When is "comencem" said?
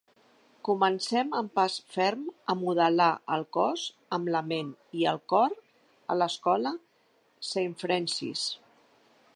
0.67-1.27